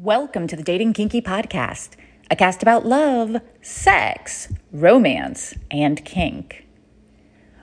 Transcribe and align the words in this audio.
Welcome 0.00 0.48
to 0.48 0.56
the 0.56 0.64
Dating 0.64 0.92
Kinky 0.92 1.22
Podcast, 1.22 1.90
a 2.28 2.34
cast 2.34 2.62
about 2.62 2.84
love, 2.84 3.36
sex, 3.62 4.52
romance, 4.72 5.54
and 5.70 6.04
kink. 6.04 6.66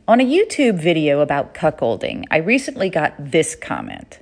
On 0.08 0.22
a 0.22 0.26
YouTube 0.26 0.80
video 0.80 1.20
about 1.20 1.54
cuckolding, 1.54 2.24
I 2.32 2.38
recently 2.38 2.90
got 2.90 3.16
this 3.20 3.54
comment. 3.54 4.20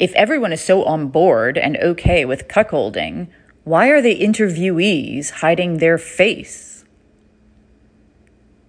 If 0.00 0.12
everyone 0.14 0.52
is 0.52 0.60
so 0.60 0.82
on 0.82 1.06
board 1.06 1.56
and 1.56 1.76
okay 1.76 2.24
with 2.24 2.48
cuckolding, 2.48 3.28
why 3.62 3.86
are 3.86 4.02
the 4.02 4.18
interviewees 4.20 5.30
hiding 5.30 5.78
their 5.78 5.98
face? 5.98 6.84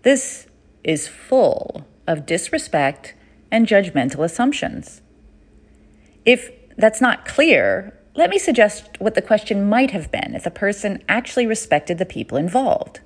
This 0.04 0.46
is 0.84 1.08
full 1.08 1.88
of 2.06 2.28
disrespect 2.28 3.16
and 3.50 3.66
judgmental 3.66 4.24
assumptions. 4.24 5.02
If 6.24 6.52
that's 6.78 7.02
not 7.02 7.26
clear, 7.26 7.98
let 8.18 8.32
me 8.32 8.40
suggest 8.40 9.00
what 9.00 9.14
the 9.14 9.22
question 9.22 9.70
might 9.70 9.92
have 9.92 10.12
been 10.12 10.34
if 10.34 10.44
the 10.44 10.52
person 10.52 11.04
actually 11.08 11.46
respected 11.46 12.00
the 12.00 12.06
people 12.06 12.36
involved. 12.38 13.00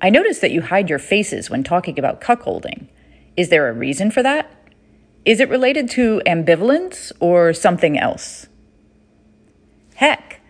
I 0.00 0.10
notice 0.10 0.38
that 0.38 0.52
you 0.52 0.62
hide 0.62 0.88
your 0.88 1.00
faces 1.00 1.50
when 1.50 1.64
talking 1.64 1.98
about 1.98 2.20
cuckolding. 2.20 2.86
Is 3.36 3.48
there 3.48 3.68
a 3.68 3.72
reason 3.72 4.12
for 4.12 4.22
that? 4.22 4.48
Is 5.24 5.40
it 5.40 5.50
related 5.50 5.90
to 5.90 6.22
ambivalence 6.24 7.10
or 7.18 7.52
something 7.52 7.98
else? 7.98 8.46
Heck, 9.96 10.40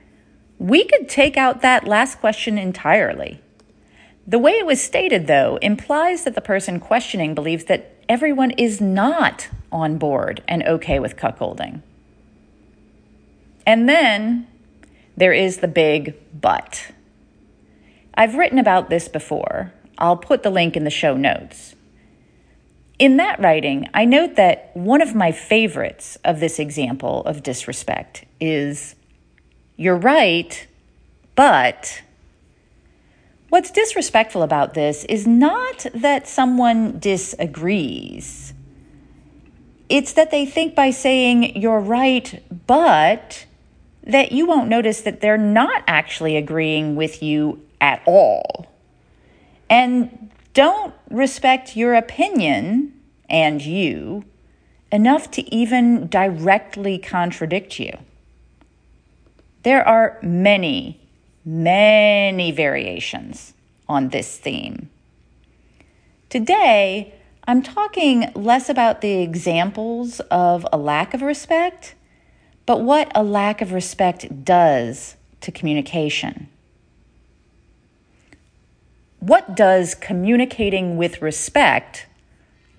we 0.59 0.85
could 0.85 1.09
take 1.09 1.39
out 1.39 1.63
that 1.63 1.89
last 1.89 2.21
question 2.21 2.59
entirely. 2.59 3.41
The 4.27 4.39
way 4.39 4.53
it 4.53 4.67
was 4.67 4.83
stated, 4.83 5.27
though, 5.27 5.57
implies 5.63 6.25
that 6.25 6.35
the 6.35 6.41
person 6.43 6.79
questioning 6.79 7.35
believes 7.35 7.65
that 7.65 7.97
everyone 8.07 8.51
is 8.53 8.81
not 8.83 9.49
on 9.73 9.97
board 9.97 10.43
and 10.47 10.63
okay 10.63 11.01
with 11.01 11.17
cuckolding. 11.17 11.83
And 13.71 13.89
then 13.89 14.49
there 15.17 15.33
is 15.33 15.59
the 15.59 15.69
big 15.69 16.17
but. 16.35 16.91
I've 18.15 18.35
written 18.35 18.59
about 18.59 18.91
this 18.91 19.07
before. 19.07 19.73
I'll 19.97 20.17
put 20.17 20.43
the 20.43 20.51
link 20.51 20.77
in 20.77 20.83
the 20.83 20.91
show 20.91 21.17
notes. 21.17 21.77
In 22.99 23.17
that 23.19 23.39
writing, 23.39 23.89
I 23.95 24.07
note 24.07 24.35
that 24.35 24.73
one 24.75 25.01
of 25.01 25.15
my 25.15 25.31
favorites 25.31 26.19
of 26.25 26.41
this 26.41 26.59
example 26.59 27.23
of 27.27 27.45
disrespect 27.45 28.25
is 28.41 28.97
you're 29.77 29.95
right, 29.95 30.67
but. 31.37 32.03
What's 33.51 33.71
disrespectful 33.71 34.43
about 34.43 34.75
this 34.75 35.05
is 35.05 35.29
not 35.29 35.87
that 35.95 36.27
someone 36.27 36.99
disagrees. 36.99 38.53
It's 39.89 40.15
that 40.15 40.33
they 40.33 40.45
think 40.45 40.75
by 40.75 40.91
saying, 40.91 41.55
you're 41.55 41.79
right, 41.79 42.43
but, 42.67 43.47
that 44.03 44.33
you 44.33 44.47
won't 44.47 44.69
notice 44.69 45.03
that 45.03 45.21
they're 45.21 45.37
not 45.37 45.83
actually 45.87 46.37
agreeing 46.37 46.97
with 46.97 47.23
you 47.23 47.61
at 47.81 48.03
all. 48.07 48.67
And 49.69 50.31
don't 50.55 50.95
respect 51.11 51.77
your 51.77 51.95
opinion 51.95 52.93
and 53.29 53.63
you 53.63 54.25
enough 54.91 55.31
to 55.31 55.55
even 55.55 56.09
directly 56.09 56.99
contradict 56.99 57.79
you. 57.79 57.97
There 59.63 59.87
are 59.87 60.19
many, 60.23 61.01
many 61.45 62.51
variations 62.51 63.55
on 63.89 64.09
this 64.09 64.39
theme. 64.39 64.89
Today, 66.29 67.15
I'm 67.45 67.63
talking 67.63 68.31
less 68.35 68.69
about 68.69 69.01
the 69.01 69.21
examples 69.23 70.21
of 70.31 70.67
a 70.73 70.79
lack 70.79 71.15
of 71.15 71.23
respect, 71.23 71.95
but 72.71 72.83
what 72.83 73.11
a 73.17 73.23
lack 73.25 73.61
of 73.61 73.73
respect 73.73 74.45
does 74.45 75.17
to 75.41 75.51
communication. 75.51 76.49
What 79.19 79.57
does 79.57 79.97
communicating 79.97 80.97
with 80.97 81.21
respect 81.21 82.07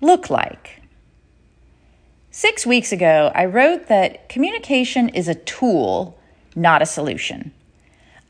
look 0.00 0.30
like? 0.30 0.80
Six 2.30 2.64
weeks 2.64 2.90
ago, 2.90 3.32
I 3.34 3.44
wrote 3.44 3.88
that 3.88 4.30
communication 4.30 5.10
is 5.10 5.28
a 5.28 5.34
tool, 5.34 6.18
not 6.56 6.80
a 6.80 6.86
solution. 6.86 7.52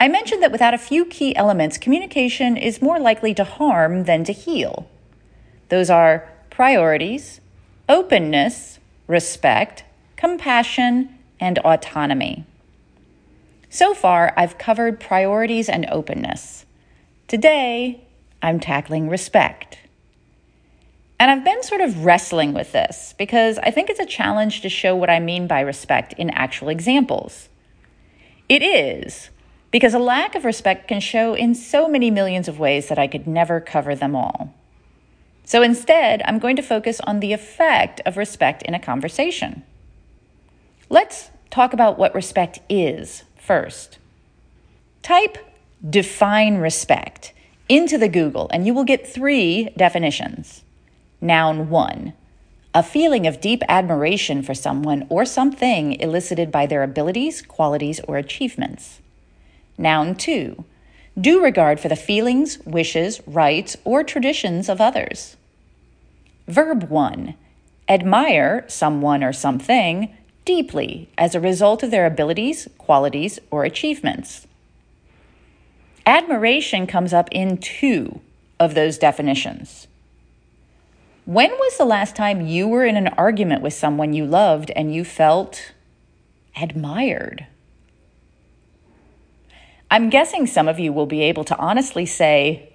I 0.00 0.08
mentioned 0.08 0.42
that 0.42 0.50
without 0.50 0.74
a 0.74 0.78
few 0.78 1.04
key 1.04 1.36
elements, 1.36 1.78
communication 1.78 2.56
is 2.56 2.82
more 2.82 2.98
likely 2.98 3.34
to 3.34 3.44
harm 3.44 4.02
than 4.02 4.24
to 4.24 4.32
heal. 4.32 4.88
Those 5.68 5.90
are 5.90 6.28
priorities, 6.50 7.40
openness, 7.88 8.80
respect, 9.06 9.84
compassion, 10.16 11.20
and 11.42 11.58
autonomy. 11.58 12.46
So 13.68 13.94
far, 13.94 14.32
I've 14.36 14.58
covered 14.58 15.00
priorities 15.00 15.68
and 15.68 15.86
openness. 15.90 16.64
Today, 17.26 18.04
I'm 18.40 18.60
tackling 18.60 19.08
respect. 19.08 19.78
And 21.18 21.30
I've 21.30 21.44
been 21.44 21.62
sort 21.64 21.80
of 21.80 22.04
wrestling 22.04 22.54
with 22.54 22.70
this 22.70 23.14
because 23.18 23.58
I 23.58 23.72
think 23.72 23.90
it's 23.90 23.98
a 23.98 24.06
challenge 24.06 24.60
to 24.60 24.68
show 24.68 24.94
what 24.94 25.10
I 25.10 25.18
mean 25.18 25.48
by 25.48 25.60
respect 25.60 26.12
in 26.14 26.30
actual 26.30 26.68
examples. 26.68 27.48
It 28.48 28.62
is, 28.62 29.30
because 29.72 29.94
a 29.94 29.98
lack 29.98 30.36
of 30.36 30.44
respect 30.44 30.86
can 30.86 31.00
show 31.00 31.34
in 31.34 31.56
so 31.56 31.88
many 31.88 32.10
millions 32.10 32.46
of 32.46 32.60
ways 32.60 32.88
that 32.88 33.00
I 33.00 33.08
could 33.08 33.26
never 33.26 33.60
cover 33.60 33.96
them 33.96 34.14
all. 34.14 34.54
So 35.44 35.60
instead, 35.60 36.22
I'm 36.24 36.38
going 36.38 36.54
to 36.54 36.62
focus 36.62 37.00
on 37.00 37.18
the 37.18 37.32
effect 37.32 38.00
of 38.06 38.16
respect 38.16 38.62
in 38.62 38.74
a 38.74 38.78
conversation. 38.78 39.64
Let's 40.88 41.31
talk 41.52 41.72
about 41.72 41.98
what 41.98 42.14
respect 42.14 42.58
is 42.68 43.22
first. 43.36 43.98
Type 45.02 45.38
define 45.88 46.56
respect 46.56 47.32
into 47.68 47.98
the 47.98 48.08
Google 48.08 48.48
and 48.52 48.66
you 48.66 48.74
will 48.74 48.84
get 48.84 49.06
three 49.06 49.68
definitions. 49.76 50.62
Noun 51.20 51.68
one, 51.68 52.14
a 52.74 52.82
feeling 52.82 53.26
of 53.26 53.40
deep 53.40 53.62
admiration 53.68 54.42
for 54.42 54.54
someone 54.54 55.06
or 55.10 55.24
something 55.24 55.92
elicited 56.00 56.50
by 56.50 56.64
their 56.66 56.82
abilities, 56.82 57.42
qualities, 57.42 58.00
or 58.08 58.16
achievements. 58.16 59.00
Noun 59.76 60.14
two, 60.14 60.64
due 61.20 61.42
regard 61.42 61.78
for 61.78 61.88
the 61.88 61.96
feelings, 61.96 62.58
wishes, 62.64 63.20
rights, 63.26 63.76
or 63.84 64.02
traditions 64.02 64.70
of 64.70 64.80
others. 64.80 65.36
Verb 66.48 66.84
one, 66.84 67.34
admire 67.88 68.64
someone 68.68 69.22
or 69.22 69.34
something 69.34 70.16
deeply 70.44 71.08
as 71.16 71.34
a 71.34 71.40
result 71.40 71.82
of 71.82 71.90
their 71.90 72.06
abilities, 72.06 72.68
qualities, 72.78 73.38
or 73.50 73.64
achievements. 73.64 74.46
Admiration 76.04 76.86
comes 76.86 77.12
up 77.12 77.28
in 77.30 77.58
two 77.58 78.20
of 78.58 78.74
those 78.74 78.98
definitions. 78.98 79.86
When 81.24 81.50
was 81.50 81.78
the 81.78 81.84
last 81.84 82.16
time 82.16 82.46
you 82.46 82.66
were 82.66 82.84
in 82.84 82.96
an 82.96 83.08
argument 83.08 83.62
with 83.62 83.74
someone 83.74 84.12
you 84.12 84.26
loved 84.26 84.72
and 84.74 84.92
you 84.92 85.04
felt 85.04 85.72
admired? 86.60 87.46
I'm 89.90 90.10
guessing 90.10 90.46
some 90.46 90.68
of 90.68 90.80
you 90.80 90.92
will 90.92 91.06
be 91.06 91.22
able 91.22 91.44
to 91.44 91.56
honestly 91.58 92.06
say, 92.06 92.72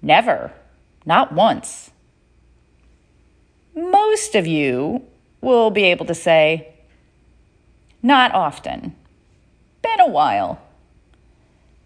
never, 0.00 0.52
not 1.04 1.32
once. 1.32 1.90
Most 3.74 4.34
of 4.34 4.46
you 4.46 5.02
will 5.40 5.70
be 5.70 5.84
able 5.84 6.06
to 6.06 6.14
say, 6.14 6.74
not 8.02 8.32
often, 8.34 8.94
been 9.82 10.00
a 10.00 10.08
while. 10.08 10.60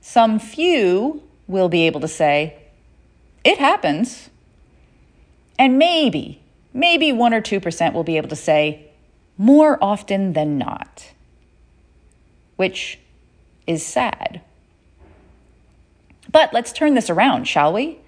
Some 0.01 0.39
few 0.39 1.23
will 1.47 1.69
be 1.69 1.87
able 1.87 2.01
to 2.01 2.09
say, 2.09 2.57
it 3.45 3.59
happens. 3.59 4.31
And 5.59 5.79
maybe, 5.79 6.41
maybe 6.73 7.13
1 7.13 7.35
or 7.35 7.41
2% 7.41 7.93
will 7.93 8.05
be 8.05 8.17
able 8.17 8.29
to 8.29 8.37
say, 8.37 8.91
more 9.37 9.79
often 9.83 10.33
than 10.33 10.59
not, 10.59 11.13
which 12.57 12.99
is 13.67 13.85
sad. 13.85 14.41
But 16.31 16.53
let's 16.53 16.73
turn 16.73 16.95
this 16.95 17.11
around, 17.11 17.47
shall 17.47 17.73
we? 17.73 17.99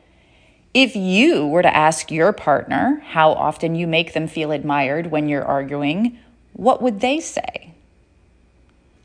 If 0.76 0.94
you 0.94 1.46
were 1.46 1.62
to 1.62 1.74
ask 1.74 2.10
your 2.10 2.34
partner 2.34 3.02
how 3.06 3.32
often 3.32 3.76
you 3.76 3.86
make 3.86 4.12
them 4.12 4.28
feel 4.28 4.52
admired 4.52 5.06
when 5.06 5.26
you're 5.26 5.42
arguing, 5.42 6.18
what 6.52 6.82
would 6.82 7.00
they 7.00 7.18
say? 7.18 7.72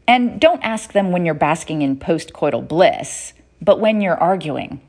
And 0.05 0.41
don't 0.41 0.61
ask 0.63 0.91
them 0.91 1.13
when 1.13 1.25
you're 1.25 1.33
basking 1.33 1.81
in 1.81 1.95
postcoital 1.95 2.67
bliss, 2.67 3.31
but 3.61 3.79
when 3.79 4.01
you're 4.01 4.17
arguing. 4.17 4.81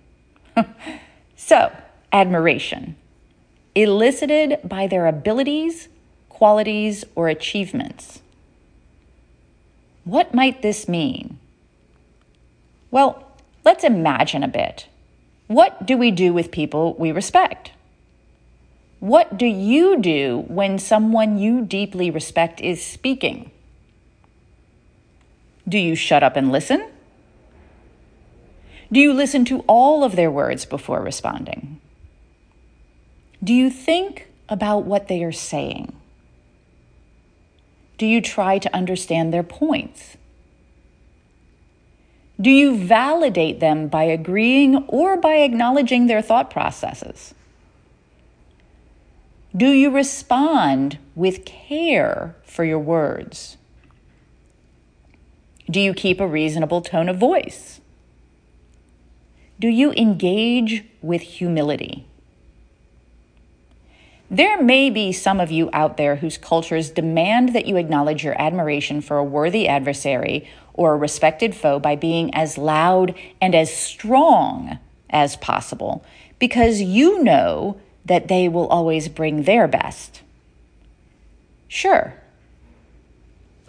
so, 1.37 1.70
admiration, 2.12 2.96
elicited 3.76 4.58
by 4.64 4.88
their 4.88 5.06
abilities, 5.06 5.87
qualities, 6.28 7.05
or 7.14 7.28
achievements. 7.28 8.23
What 10.02 10.35
might 10.35 10.62
this 10.62 10.88
mean? 10.88 11.38
Well, 12.90 13.31
let's 13.64 13.85
imagine 13.85 14.43
a 14.43 14.49
bit. 14.49 14.88
What 15.52 15.84
do 15.84 15.99
we 15.99 16.10
do 16.10 16.32
with 16.32 16.50
people 16.50 16.94
we 16.94 17.12
respect? 17.12 17.72
What 19.00 19.37
do 19.37 19.44
you 19.44 19.99
do 19.99 20.44
when 20.49 20.78
someone 20.78 21.37
you 21.37 21.62
deeply 21.66 22.10
respect 22.10 22.58
is 22.62 22.82
speaking? 22.82 23.50
Do 25.69 25.76
you 25.76 25.94
shut 25.94 26.22
up 26.22 26.37
and 26.37 26.50
listen? 26.50 26.88
Do 28.90 28.99
you 28.99 29.12
listen 29.12 29.44
to 29.44 29.58
all 29.66 30.04
of 30.04 30.16
their 30.16 30.31
words 30.31 30.64
before 30.64 31.02
responding? 31.02 31.82
Do 33.44 33.52
you 33.52 33.69
think 33.69 34.28
about 34.49 34.84
what 34.87 35.08
they 35.08 35.22
are 35.22 35.32
saying? 35.32 35.93
Do 37.99 38.06
you 38.06 38.22
try 38.22 38.58
to 38.58 38.75
understand 38.75 39.34
their 39.34 39.43
points? 39.43 40.16
Do 42.40 42.50
you 42.50 42.76
validate 42.76 43.61
them 43.61 43.88
by 43.88 44.05
agreeing 44.05 44.84
or 44.88 45.17
by 45.17 45.34
acknowledging 45.37 46.06
their 46.06 46.23
thought 46.23 46.50
processes? 46.50 47.34
Do 49.55 49.70
you 49.70 49.90
respond 49.90 50.99
with 51.14 51.44
care 51.44 52.34
for 52.44 52.64
your 52.64 52.79
words? 52.79 53.58
Do 55.70 55.79
you 55.79 55.93
keep 55.94 56.20
a 56.20 56.26
reasonable 56.26 56.81
tone 56.81 57.08
of 57.08 57.19
voice? 57.19 57.81
Do 59.61 59.69
you 59.69 59.93
engage 59.93 60.85
with 61.02 61.23
humility? 61.23 62.06
There 64.32 64.62
may 64.62 64.88
be 64.88 65.12
some 65.12 65.40
of 65.40 65.50
you 65.50 65.69
out 65.75 65.99
there 65.99 66.17
whose 66.17 66.38
cultures 66.38 66.88
demand 66.88 67.50
that 67.50 67.67
you 67.67 67.76
acknowledge 67.76 68.25
your 68.25 68.40
admiration 68.40 69.02
for 69.02 69.19
a 69.19 69.25
worthy 69.25 69.69
adversary 69.69 70.49
or 70.73 70.94
a 70.94 70.96
respected 70.96 71.55
foe 71.55 71.79
by 71.79 71.96
being 71.96 72.34
as 72.34 72.56
loud 72.56 73.14
and 73.43 73.55
as 73.55 73.70
strong 73.70 74.79
as 75.11 75.37
possible 75.37 76.02
because 76.38 76.81
you 76.81 77.23
know 77.23 77.79
that 78.06 78.29
they 78.29 78.49
will 78.49 78.69
always 78.69 79.06
bring 79.06 79.43
their 79.43 79.69
best. 79.69 80.23
Sure. 81.69 82.14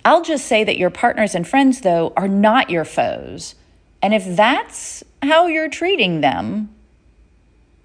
I'll 0.05 0.23
just 0.23 0.45
say 0.45 0.63
that 0.63 0.77
your 0.77 0.89
partners 0.89 1.35
and 1.35 1.45
friends, 1.45 1.81
though, 1.81 2.13
are 2.15 2.29
not 2.29 2.69
your 2.69 2.85
foes. 2.85 3.55
And 4.01 4.13
if 4.13 4.23
that's 4.33 5.03
how 5.21 5.47
you're 5.47 5.69
treating 5.69 6.21
them, 6.21 6.73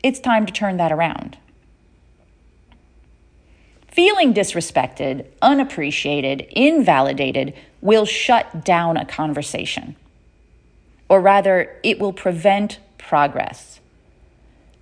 it's 0.00 0.20
time 0.20 0.46
to 0.46 0.52
turn 0.52 0.76
that 0.76 0.92
around. 0.92 1.38
Feeling 3.98 4.32
disrespected, 4.32 5.26
unappreciated, 5.42 6.42
invalidated 6.52 7.52
will 7.80 8.04
shut 8.04 8.64
down 8.64 8.96
a 8.96 9.04
conversation. 9.04 9.96
Or 11.08 11.20
rather, 11.20 11.76
it 11.82 11.98
will 11.98 12.12
prevent 12.12 12.78
progress. 12.96 13.80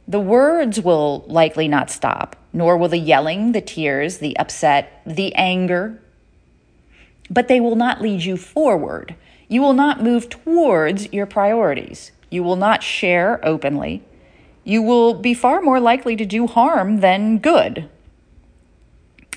The 0.06 0.20
words 0.20 0.82
will 0.82 1.24
likely 1.28 1.66
not 1.66 1.88
stop, 1.88 2.36
nor 2.52 2.76
will 2.76 2.90
the 2.90 2.98
yelling, 2.98 3.52
the 3.52 3.62
tears, 3.62 4.18
the 4.18 4.36
upset, 4.36 5.00
the 5.06 5.34
anger. 5.34 5.98
But 7.30 7.48
they 7.48 7.58
will 7.58 7.74
not 7.74 8.02
lead 8.02 8.22
you 8.22 8.36
forward. 8.36 9.14
You 9.48 9.62
will 9.62 9.72
not 9.72 10.02
move 10.02 10.28
towards 10.28 11.10
your 11.10 11.24
priorities. 11.24 12.12
You 12.28 12.42
will 12.42 12.56
not 12.56 12.82
share 12.82 13.40
openly. 13.42 14.02
You 14.62 14.82
will 14.82 15.14
be 15.14 15.32
far 15.32 15.62
more 15.62 15.80
likely 15.80 16.16
to 16.16 16.26
do 16.26 16.46
harm 16.46 17.00
than 17.00 17.38
good. 17.38 17.88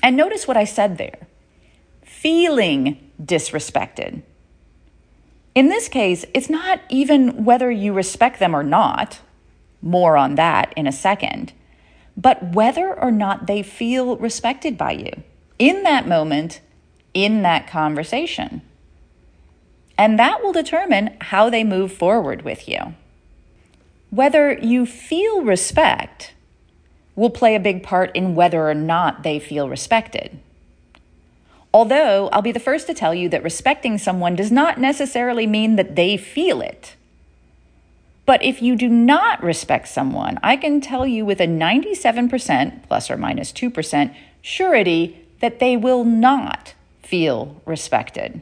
And 0.02 0.16
notice 0.16 0.48
what 0.48 0.56
I 0.56 0.64
said 0.64 0.98
there 0.98 1.26
feeling 2.02 3.10
disrespected. 3.22 4.22
In 5.54 5.68
this 5.68 5.88
case, 5.88 6.24
it's 6.34 6.50
not 6.50 6.80
even 6.88 7.44
whether 7.44 7.70
you 7.70 7.92
respect 7.92 8.38
them 8.38 8.54
or 8.54 8.62
not 8.62 9.20
more 9.82 10.16
on 10.16 10.34
that 10.34 10.72
in 10.76 10.86
a 10.86 10.92
second. 10.92 11.52
But 12.16 12.54
whether 12.54 12.92
or 12.92 13.10
not 13.10 13.46
they 13.46 13.62
feel 13.62 14.16
respected 14.16 14.76
by 14.76 14.92
you 14.92 15.22
in 15.58 15.82
that 15.84 16.06
moment, 16.06 16.60
in 17.14 17.42
that 17.42 17.66
conversation. 17.66 18.62
And 19.96 20.18
that 20.18 20.42
will 20.42 20.52
determine 20.52 21.16
how 21.20 21.50
they 21.50 21.64
move 21.64 21.92
forward 21.92 22.42
with 22.42 22.68
you. 22.68 22.94
Whether 24.10 24.54
you 24.54 24.86
feel 24.86 25.42
respect 25.42 26.34
will 27.20 27.28
play 27.28 27.54
a 27.54 27.60
big 27.60 27.82
part 27.82 28.10
in 28.16 28.34
whether 28.34 28.66
or 28.66 28.74
not 28.74 29.24
they 29.24 29.38
feel 29.38 29.68
respected. 29.68 30.38
Although 31.72 32.30
I'll 32.32 32.40
be 32.40 32.50
the 32.50 32.58
first 32.58 32.86
to 32.86 32.94
tell 32.94 33.14
you 33.14 33.28
that 33.28 33.42
respecting 33.42 33.98
someone 33.98 34.34
does 34.34 34.50
not 34.50 34.80
necessarily 34.80 35.46
mean 35.46 35.76
that 35.76 35.96
they 35.96 36.16
feel 36.16 36.62
it. 36.62 36.96
But 38.24 38.42
if 38.42 38.62
you 38.62 38.74
do 38.74 38.88
not 38.88 39.42
respect 39.42 39.88
someone, 39.88 40.38
I 40.42 40.56
can 40.56 40.80
tell 40.80 41.06
you 41.06 41.26
with 41.26 41.42
a 41.42 41.46
97% 41.46 42.88
plus 42.88 43.10
or 43.10 43.18
minus 43.18 43.52
2% 43.52 44.14
surety 44.40 45.20
that 45.40 45.58
they 45.58 45.76
will 45.76 46.04
not 46.04 46.72
feel 47.02 47.60
respected. 47.66 48.40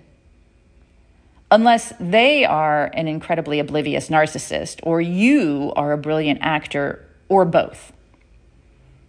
Unless 1.51 1.95
they 1.99 2.45
are 2.45 2.93
an 2.95 3.09
incredibly 3.09 3.59
oblivious 3.59 4.09
narcissist, 4.09 4.79
or 4.85 5.01
you 5.01 5.73
are 5.75 5.91
a 5.91 5.99
brilliant 5.99 6.39
actor, 6.43 7.05
or 7.29 7.45
both. 7.45 7.93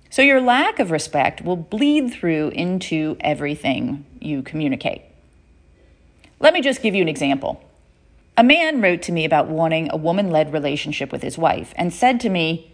So 0.10 0.22
your 0.22 0.42
lack 0.42 0.80
of 0.80 0.92
respect 0.92 1.42
will 1.42 1.56
bleed 1.56 2.12
through 2.12 2.50
into 2.50 3.16
everything 3.20 4.06
you 4.20 4.42
communicate. 4.42 5.04
Let 6.40 6.54
me 6.54 6.62
just 6.62 6.82
give 6.82 6.96
you 6.96 7.02
an 7.02 7.10
example. 7.10 7.64
A 8.38 8.44
man 8.44 8.82
wrote 8.82 9.02
to 9.04 9.12
me 9.12 9.26
about 9.26 9.50
wanting 9.50 9.90
a 9.92 9.98
woman 9.98 10.32
led 10.32 10.54
relationship 10.54 11.12
with 11.12 11.22
his 11.22 11.38
wife 11.38 11.74
and 11.76 11.94
said 11.94 12.20
to 12.22 12.30
me, 12.30 12.72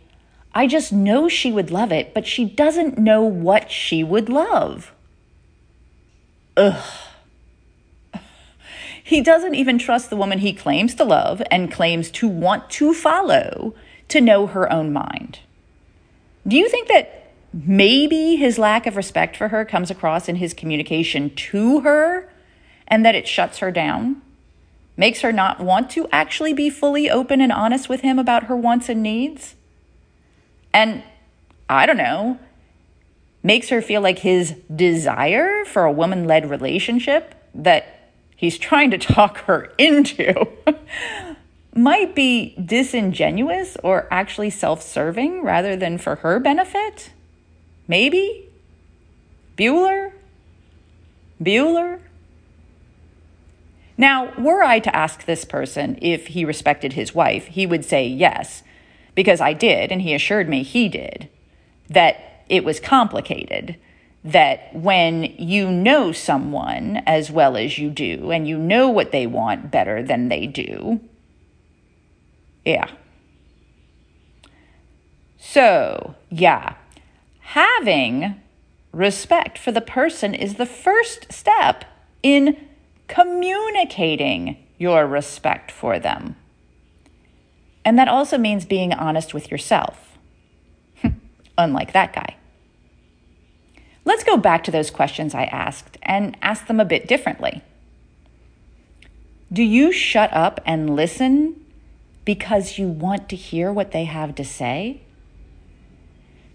I 0.54 0.68
just 0.68 0.94
know 0.94 1.28
she 1.28 1.52
would 1.52 1.72
love 1.72 1.92
it, 1.92 2.14
but 2.14 2.26
she 2.26 2.46
doesn't 2.46 2.98
know 2.98 3.24
what 3.24 3.70
she 3.70 4.04
would 4.04 4.30
love. 4.30 4.94
Ugh. 6.56 6.84
He 9.04 9.22
doesn't 9.22 9.56
even 9.56 9.78
trust 9.78 10.10
the 10.10 10.16
woman 10.16 10.40
he 10.40 10.54
claims 10.54 10.96
to 10.96 11.04
love 11.04 11.42
and 11.52 11.72
claims 11.72 12.10
to 12.12 12.28
want 12.28 12.70
to 12.72 12.94
follow 12.94 13.76
to 14.08 14.22
know 14.22 14.48
her 14.48 14.72
own 14.72 14.94
mind. 14.94 15.40
Do 16.48 16.58
you 16.58 16.70
think 16.70 16.88
that 16.88 17.25
maybe 17.56 18.36
his 18.36 18.60
lack 18.60 18.86
of 18.86 18.96
respect 18.96 19.38
for 19.38 19.48
her 19.48 19.66
comes 19.66 19.90
across 19.90 20.28
in 20.28 20.36
his 20.36 20.54
communication 20.54 21.34
to 21.36 21.80
her 21.82 22.30
and 22.88 23.06
that 23.06 23.16
it 23.16 23.28
shuts 23.28 23.60
her 23.60 23.72
down? 23.72 24.22
makes 24.98 25.22
her 25.22 25.32
not 25.32 25.60
want 25.60 25.90
to 25.92 26.08
actually 26.12 26.54
be 26.54 26.70
fully 26.70 27.10
open 27.10 27.42
and 27.42 27.52
honest 27.52 27.90
with 27.90 28.02
him 28.02 28.18
about 28.18 28.46
her 28.46 28.56
wants 28.56 28.90
and 28.90 29.04
needs. 29.04 29.56
And 30.74 31.04
I 31.70 31.86
don't 31.86 31.98
know, 31.98 32.40
makes 33.44 33.70
her 33.70 33.82
feel 33.82 34.02
like 34.02 34.20
his 34.20 34.56
desire 34.74 35.66
for 35.66 35.84
a 35.84 35.92
woman 35.92 36.26
led 36.26 36.50
relationship 36.50 37.36
that 37.54 38.12
he's 38.36 38.58
trying 38.58 38.92
to 38.92 38.98
talk 38.98 39.40
her 39.40 39.74
into 39.78 40.48
might 41.74 42.16
be 42.16 42.56
disingenuous 42.64 43.76
or 43.84 44.08
actually 44.10 44.50
self 44.50 44.82
serving 44.82 45.42
rather 45.44 45.76
than 45.76 45.98
for 45.98 46.18
her 46.18 46.40
benefit. 46.40 47.12
Maybe? 47.88 48.50
Bueller? 49.58 50.12
Bueller? 51.42 52.00
Now, 53.98 54.34
were 54.38 54.64
I 54.64 54.80
to 54.80 54.96
ask 54.96 55.26
this 55.26 55.46
person 55.46 55.98
if 56.02 56.28
he 56.28 56.44
respected 56.44 56.94
his 56.94 57.16
wife, 57.16 57.48
he 57.48 57.66
would 57.66 57.86
say 57.86 58.06
yes, 58.06 58.64
because 59.14 59.40
I 59.40 59.54
did, 59.54 59.92
and 59.92 60.02
he 60.02 60.14
assured 60.14 60.50
me 60.50 60.64
he 60.64 60.90
did, 60.90 61.30
that 61.90 62.44
it 62.50 62.66
was 62.66 62.80
complicated. 62.80 63.78
That 64.24 64.76
when 64.76 65.24
you 65.38 65.70
know 65.70 66.12
someone 66.12 67.04
as 67.06 67.30
well 67.30 67.56
as 67.56 67.78
you 67.78 67.90
do, 67.92 68.32
and 68.32 68.48
you 68.48 68.58
know 68.58 68.90
what 68.90 69.12
they 69.12 69.28
want 69.28 69.72
better 69.72 70.02
than 70.02 70.30
they 70.30 70.48
do, 70.48 71.00
yeah. 72.66 72.90
So, 75.38 76.16
yeah, 76.32 76.74
having 77.46 78.42
respect 78.92 79.58
for 79.58 79.72
the 79.72 79.82
person 79.82 80.34
is 80.34 80.56
the 80.56 80.66
first 80.66 81.32
step 81.32 81.86
in 82.24 82.58
communicating 83.08 84.58
your 84.80 85.06
respect 85.06 85.72
for 85.72 86.00
them. 86.00 86.36
And 87.86 88.00
that 88.00 88.08
also 88.08 88.40
means 88.40 88.66
being 88.66 88.94
honest 88.94 89.34
with 89.34 89.52
yourself, 89.52 90.18
unlike 91.58 91.94
that 91.94 92.14
guy. 92.14 92.36
Let's 94.06 94.24
go 94.24 94.38
back 94.38 94.64
to 94.64 94.72
those 94.72 94.90
questions 94.90 95.36
I 95.36 95.44
asked 95.44 95.98
and 96.02 96.36
ask 96.42 96.66
them 96.66 96.80
a 96.80 96.86
bit 96.86 97.08
differently. 97.08 97.62
Do 99.54 99.62
you 99.62 99.92
shut 99.92 100.34
up 100.34 100.60
and 100.66 100.96
listen 100.96 101.64
because 102.26 102.80
you 102.80 102.88
want 102.88 103.30
to 103.30 103.36
hear 103.36 103.72
what 103.72 103.92
they 103.92 104.06
have 104.06 104.34
to 104.36 104.44
say? 104.44 105.05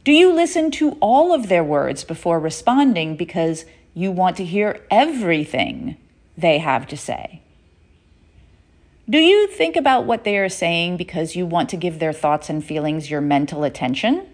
Do 0.04 0.12
you 0.12 0.32
listen 0.32 0.70
to 0.72 0.92
all 1.00 1.34
of 1.34 1.48
their 1.48 1.64
words 1.64 2.04
before 2.04 2.40
responding 2.40 3.16
because 3.16 3.64
you 3.94 4.10
want 4.10 4.36
to 4.38 4.44
hear 4.44 4.80
everything 4.90 5.96
they 6.36 6.58
have 6.58 6.86
to 6.88 6.96
say? 6.96 7.42
Do 9.08 9.18
you 9.18 9.48
think 9.48 9.76
about 9.76 10.06
what 10.06 10.24
they 10.24 10.38
are 10.38 10.48
saying 10.48 10.96
because 10.96 11.34
you 11.34 11.44
want 11.44 11.68
to 11.70 11.76
give 11.76 11.98
their 11.98 12.12
thoughts 12.12 12.48
and 12.48 12.64
feelings 12.64 13.10
your 13.10 13.20
mental 13.20 13.64
attention? 13.64 14.26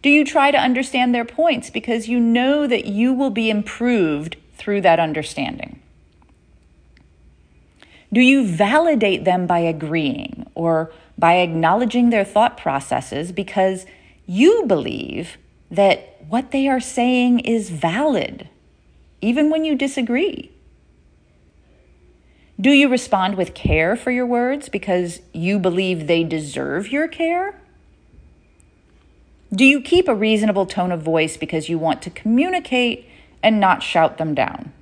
Do 0.00 0.10
you 0.10 0.24
try 0.24 0.50
to 0.50 0.58
understand 0.58 1.14
their 1.14 1.24
points 1.24 1.70
because 1.70 2.08
you 2.08 2.18
know 2.18 2.66
that 2.66 2.86
you 2.86 3.12
will 3.12 3.30
be 3.30 3.50
improved 3.50 4.36
through 4.54 4.80
that 4.82 4.98
understanding? 4.98 5.82
Do 8.12 8.20
you 8.20 8.46
validate 8.46 9.24
them 9.24 9.46
by 9.46 9.58
agreeing 9.58 10.50
or 10.54 10.90
by 11.18 11.38
acknowledging 11.38 12.10
their 12.10 12.24
thought 12.24 12.56
processes 12.56 13.32
because 13.32 13.84
you 14.26 14.64
believe 14.66 15.36
that 15.70 16.16
what 16.28 16.52
they 16.52 16.68
are 16.68 16.80
saying 16.80 17.40
is 17.40 17.70
valid, 17.70 18.48
even 19.20 19.50
when 19.50 19.64
you 19.64 19.74
disagree? 19.74 20.52
Do 22.60 22.70
you 22.70 22.88
respond 22.88 23.36
with 23.36 23.54
care 23.54 23.96
for 23.96 24.10
your 24.10 24.26
words 24.26 24.68
because 24.68 25.20
you 25.32 25.58
believe 25.58 26.06
they 26.06 26.24
deserve 26.24 26.90
your 26.90 27.08
care? 27.08 27.60
Do 29.52 29.64
you 29.64 29.80
keep 29.80 30.08
a 30.08 30.14
reasonable 30.14 30.66
tone 30.66 30.92
of 30.92 31.02
voice 31.02 31.36
because 31.36 31.68
you 31.68 31.78
want 31.78 32.02
to 32.02 32.10
communicate 32.10 33.08
and 33.42 33.60
not 33.60 33.82
shout 33.82 34.18
them 34.18 34.34
down? 34.34 34.72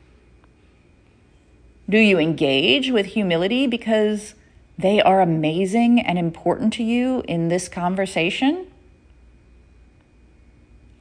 Do 1.88 1.98
you 1.98 2.18
engage 2.18 2.90
with 2.90 3.06
humility 3.06 3.66
because 3.66 4.34
they 4.78 5.00
are 5.00 5.20
amazing 5.20 6.00
and 6.00 6.18
important 6.18 6.72
to 6.74 6.82
you 6.82 7.22
in 7.26 7.48
this 7.48 7.68
conversation? 7.68 8.66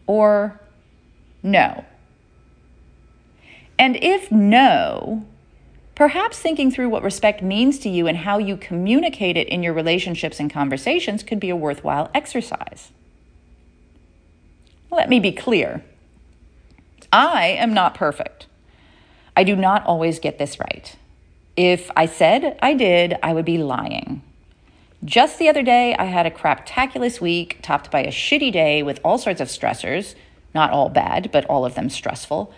Or 0.07 0.61
no? 1.43 1.85
And 3.77 3.97
if 4.01 4.31
no, 4.31 5.25
perhaps 5.93 6.39
thinking 6.39 6.71
through 6.71 6.89
what 6.89 7.03
respect 7.03 7.41
means 7.41 7.77
to 7.79 7.89
you 7.89 8.07
and 8.07 8.17
how 8.19 8.37
you 8.37 8.55
communicate 8.55 9.35
it 9.35 9.49
in 9.49 9.63
your 9.63 9.73
relationships 9.73 10.39
and 10.39 10.51
conversations 10.51 11.23
could 11.23 11.39
be 11.39 11.49
a 11.49 11.55
worthwhile 11.55 12.09
exercise. 12.13 12.91
Let 14.91 15.09
me 15.09 15.19
be 15.19 15.31
clear 15.31 15.83
I 17.11 17.47
am 17.47 17.73
not 17.73 17.95
perfect. 17.95 18.47
I 19.37 19.43
do 19.43 19.55
not 19.55 19.85
always 19.85 20.19
get 20.19 20.37
this 20.37 20.59
right. 20.59 20.95
If 21.55 21.89
I 21.95 22.05
said 22.05 22.57
I 22.61 22.73
did, 22.73 23.17
I 23.23 23.33
would 23.33 23.45
be 23.45 23.57
lying. 23.57 24.21
Just 25.03 25.39
the 25.39 25.49
other 25.49 25.63
day, 25.63 25.95
I 25.95 26.05
had 26.05 26.25
a 26.25 26.31
craptaculous 26.31 27.21
week 27.21 27.59
topped 27.61 27.91
by 27.91 28.01
a 28.01 28.11
shitty 28.11 28.51
day 28.51 28.83
with 28.83 28.99
all 29.03 29.17
sorts 29.17 29.39
of 29.39 29.47
stressors, 29.47 30.15
not 30.53 30.71
all 30.71 30.89
bad, 30.89 31.31
but 31.31 31.45
all 31.45 31.65
of 31.65 31.75
them 31.75 31.89
stressful. 31.89 32.53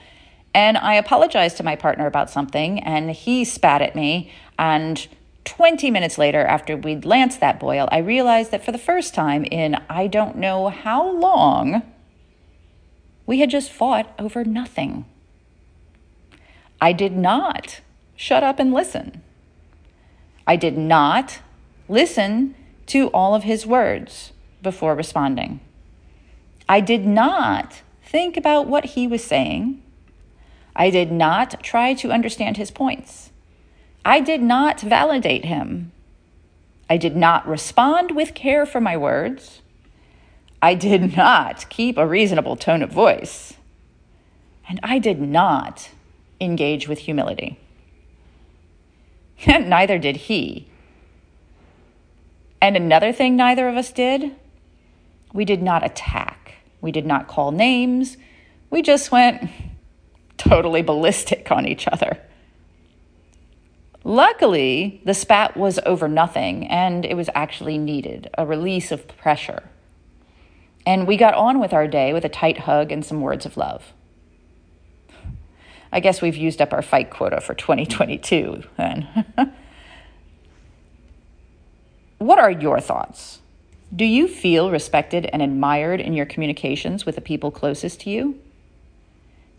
And 0.54 0.77
I 0.77 0.96
apologized 0.96 1.58
to 1.58 1.63
my 1.63 1.75
partner 1.75 2.08
about 2.08 2.30
something, 2.30 2.80
and 2.80 3.12
he 3.12 3.44
spat 3.46 3.82
at 3.82 3.96
me. 3.96 4.32
And 4.58 5.08
20 5.46 5.92
minutes 5.92 6.18
later, 6.18 6.44
after 6.46 6.75
we'd 6.75 7.06
lanced 7.06 7.39
that 7.42 7.60
boil, 7.60 7.88
I 7.92 8.00
realized 8.00 8.51
that 8.51 8.66
for 8.66 8.72
the 8.72 8.77
first 8.77 9.13
time 9.13 9.44
in 9.46 9.75
I 9.89 10.08
don't 10.08 10.38
know 10.38 10.70
how 10.70 11.12
long, 11.12 11.84
we 13.25 13.39
had 13.39 13.50
just 13.50 13.72
fought 13.72 14.13
over 14.18 14.44
nothing. 14.44 15.06
I 16.82 16.94
did 16.94 17.16
not 17.16 17.82
shut 18.18 18.44
up 18.44 18.60
and 18.60 18.74
listen. 18.74 19.22
I 20.46 20.58
did 20.58 20.78
not 20.78 21.40
listen 21.88 22.56
to 22.88 23.08
all 23.10 23.36
of 23.36 23.44
his 23.44 23.66
words 23.66 24.34
before 24.62 24.96
responding. 24.96 25.62
I 26.68 26.82
did 26.82 27.06
not 27.06 27.82
think 28.04 28.36
about 28.36 28.68
what 28.68 28.86
he 28.86 29.08
was 29.08 29.24
saying. 29.24 29.82
I 30.76 30.90
did 30.90 31.12
not 31.12 31.64
try 31.64 31.94
to 31.96 32.12
understand 32.12 32.58
his 32.58 32.72
points. 32.72 33.32
I 34.04 34.20
did 34.20 34.42
not 34.42 34.82
validate 34.82 35.46
him. 35.46 35.92
I 36.90 36.98
did 36.98 37.16
not 37.16 37.48
respond 37.48 38.16
with 38.16 38.34
care 38.34 38.66
for 38.66 38.82
my 38.82 38.98
words. 38.98 39.62
I 40.62 40.74
did 40.74 41.16
not 41.18 41.70
keep 41.70 41.98
a 41.98 42.08
reasonable 42.08 42.56
tone 42.56 42.82
of 42.82 42.92
voice. 42.92 43.54
And 44.70 44.80
I 44.84 45.00
did 45.00 45.22
not 45.22 45.90
engage 46.40 46.88
with 46.88 47.00
humility. 47.00 47.60
neither 49.48 49.98
did 50.00 50.17
he. 50.17 50.67
And 52.62 52.75
another 52.75 53.12
thing 53.13 53.36
neither 53.36 53.67
of 53.67 53.75
us 53.75 53.91
did 53.91 54.36
we 55.34 55.46
did 55.46 55.62
not 55.62 55.86
attack, 55.86 56.56
we 56.82 56.91
did 56.91 57.06
not 57.06 57.27
call 57.27 57.51
names, 57.51 58.17
we 58.70 58.82
just 58.82 59.12
went 59.12 59.50
totally 60.38 60.82
ballistic 60.82 61.51
on 61.51 61.67
each 61.67 61.88
other. 61.88 62.17
Luckily, 64.03 65.01
the 65.03 65.13
spat 65.13 65.58
was 65.58 65.79
over 65.86 66.08
nothing 66.08 66.65
and 66.67 67.03
it 67.06 67.15
was 67.15 67.29
actually 67.36 67.77
needed 67.77 68.29
a 68.38 68.46
release 68.46 68.91
of 68.91 69.08
pressure. 69.08 69.63
And 70.86 71.06
we 71.06 71.17
got 71.17 71.34
on 71.34 71.60
with 71.60 71.74
our 71.74 71.88
day 71.88 72.13
with 72.13 72.24
a 72.24 72.29
tight 72.29 72.60
hug 72.60 72.91
and 72.91 73.06
some 73.06 73.20
words 73.20 73.46
of 73.46 73.58
love. 73.58 73.91
I 75.91 76.00
guess 76.00 76.22
we've 76.22 76.36
used 76.36 76.62
up 76.62 76.74
our 76.74 76.82
fight 76.82 77.10
quota 77.10 77.41
for 77.41 77.53
2022 77.53 78.63
then. 78.77 79.25
what 82.17 82.39
are 82.39 82.51
your 82.51 82.79
thoughts? 82.79 83.39
Do 83.96 84.03
you 84.03 84.27
feel 84.27 84.70
respected 84.70 85.25
and 85.27 85.41
admired 85.41 86.01
in 86.01 86.13
your 86.13 86.25
communications 86.25 87.06
with 87.06 87.15
the 87.15 87.22
people 87.22 87.51
closest 87.51 88.01
to 88.01 88.10
you? 88.10 88.39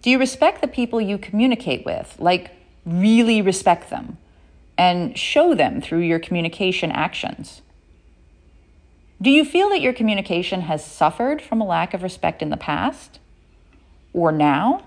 Do 0.03 0.11
you 0.11 0.19
respect 0.19 0.61
the 0.61 0.69
people 0.69 1.01
you 1.01 1.19
communicate 1.19 1.85
with, 1.85 2.17
like 2.19 2.53
really 2.85 3.43
respect 3.43 3.91
them, 3.91 4.19
and 4.77 5.19
show 5.19 5.55
them 5.55 5.81
through 5.81 6.01
your 6.01 6.19
communication 6.19 6.93
actions? 6.93 7.63
Do 9.21 9.31
you 9.31 9.45
feel 9.45 9.69
that 9.71 9.81
your 9.81 9.93
communication 9.93 10.63
has 10.63 10.85
suffered 10.85 11.43
from 11.43 11.61
a 11.61 11.67
lack 11.67 11.93
of 11.93 12.03
respect 12.03 12.43
in 12.43 12.51
the 12.51 12.57
past 12.57 13.19
or 14.13 14.31
now? 14.31 14.85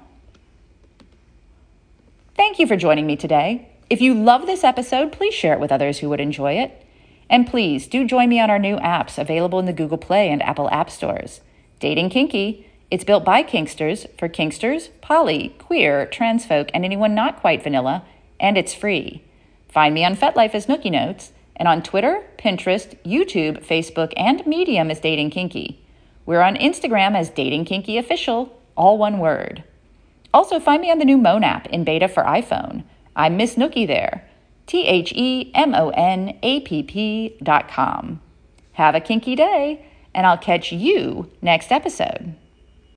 Thank 2.41 2.57
you 2.57 2.65
for 2.65 2.75
joining 2.75 3.05
me 3.05 3.15
today. 3.15 3.69
If 3.87 4.01
you 4.01 4.15
love 4.15 4.47
this 4.47 4.63
episode, 4.63 5.11
please 5.11 5.31
share 5.31 5.53
it 5.53 5.59
with 5.59 5.71
others 5.71 5.99
who 5.99 6.09
would 6.09 6.19
enjoy 6.19 6.53
it. 6.53 6.83
And 7.29 7.45
please 7.45 7.85
do 7.85 8.03
join 8.03 8.29
me 8.29 8.39
on 8.39 8.49
our 8.49 8.57
new 8.57 8.77
apps 8.77 9.19
available 9.19 9.59
in 9.59 9.67
the 9.67 9.73
Google 9.73 9.99
Play 9.99 10.27
and 10.27 10.41
Apple 10.41 10.67
App 10.71 10.89
Stores. 10.89 11.41
Dating 11.79 12.09
Kinky. 12.09 12.67
It's 12.89 13.03
built 13.03 13.23
by 13.23 13.43
Kinksters 13.43 14.07
for 14.17 14.27
Kinksters, 14.27 14.89
poly, 15.01 15.49
queer, 15.59 16.07
trans 16.07 16.43
folk, 16.43 16.71
and 16.73 16.83
anyone 16.83 17.13
not 17.13 17.39
quite 17.39 17.61
vanilla, 17.61 18.03
and 18.39 18.57
it's 18.57 18.73
free. 18.73 19.23
Find 19.69 19.93
me 19.93 20.03
on 20.03 20.15
FetLife 20.15 20.55
as 20.55 20.65
Nookie 20.65 20.91
Notes, 20.91 21.33
and 21.55 21.67
on 21.67 21.83
Twitter, 21.83 22.23
Pinterest, 22.39 22.97
YouTube, 23.05 23.63
Facebook, 23.63 24.13
and 24.17 24.47
Medium 24.47 24.89
as 24.89 24.99
Dating 24.99 25.29
Kinky. 25.29 25.85
We're 26.25 26.41
on 26.41 26.55
Instagram 26.55 27.15
as 27.15 27.29
Dating 27.29 27.65
Kinky 27.65 27.99
Official, 27.99 28.59
all 28.75 28.97
one 28.97 29.19
word. 29.19 29.63
Also, 30.33 30.59
find 30.59 30.81
me 30.81 30.91
on 30.91 30.99
the 30.99 31.05
new 31.05 31.17
Moan 31.17 31.43
app 31.43 31.67
in 31.67 31.83
beta 31.83 32.07
for 32.07 32.23
iPhone. 32.23 32.83
I'm 33.15 33.35
Miss 33.37 33.55
Nookie 33.55 33.87
there. 33.87 34.27
T 34.65 34.85
H 34.85 35.11
E 35.13 35.51
M 35.53 35.75
O 35.75 35.89
N 35.89 36.37
A 36.41 36.61
P 36.61 36.83
P 36.83 37.35
dot 37.43 37.67
com. 37.67 38.21
Have 38.73 38.95
a 38.95 39.01
kinky 39.01 39.35
day, 39.35 39.85
and 40.13 40.25
I'll 40.25 40.37
catch 40.37 40.71
you 40.71 41.29
next 41.41 41.71
episode. 41.71 42.35